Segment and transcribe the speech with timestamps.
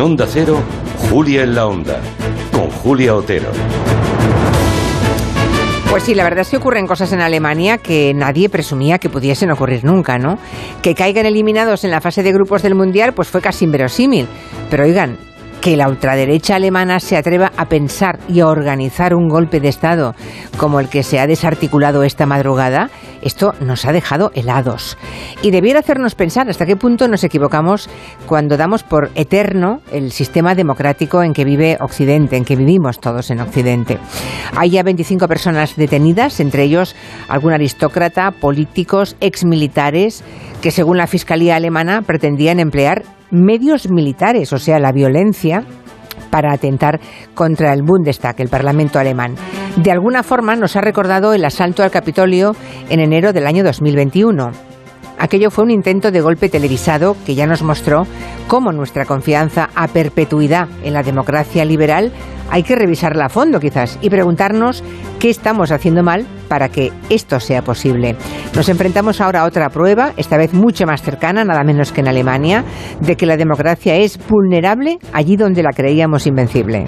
[0.00, 0.58] Onda Cero,
[1.10, 2.00] Julia en la Onda,
[2.52, 3.50] con Julia Otero.
[5.90, 9.50] Pues sí, la verdad es que ocurren cosas en Alemania que nadie presumía que pudiesen
[9.50, 10.38] ocurrir nunca, ¿no?
[10.80, 14.26] Que caigan eliminados en la fase de grupos del Mundial, pues fue casi inverosímil.
[14.70, 15.18] Pero oigan,
[15.60, 20.14] que la ultraderecha alemana se atreva a pensar y a organizar un golpe de Estado
[20.56, 22.88] como el que se ha desarticulado esta madrugada,
[23.22, 24.96] esto nos ha dejado helados.
[25.42, 27.88] Y debiera hacernos pensar hasta qué punto nos equivocamos
[28.26, 33.30] cuando damos por eterno el sistema democrático en que vive Occidente, en que vivimos todos
[33.30, 33.98] en Occidente.
[34.56, 36.94] Hay ya 25 personas detenidas, entre ellos
[37.28, 40.22] algún aristócrata, políticos, exmilitares,
[40.60, 45.64] que según la Fiscalía alemana pretendían emplear medios militares, o sea, la violencia
[46.30, 47.00] para atentar
[47.34, 49.34] contra el Bundestag, el Parlamento alemán.
[49.76, 52.54] De alguna forma nos ha recordado el asalto al Capitolio
[52.88, 54.50] en enero del año 2021.
[55.18, 58.06] Aquello fue un intento de golpe televisado que ya nos mostró
[58.48, 62.10] cómo nuestra confianza a perpetuidad en la democracia liberal
[62.50, 64.82] hay que revisarla a fondo quizás y preguntarnos
[65.20, 68.16] qué estamos haciendo mal para que esto sea posible.
[68.56, 72.08] Nos enfrentamos ahora a otra prueba, esta vez mucho más cercana, nada menos que en
[72.08, 72.64] Alemania,
[73.00, 76.86] de que la democracia es vulnerable allí donde la creíamos invencible.